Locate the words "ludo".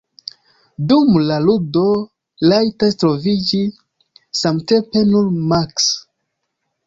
1.43-1.83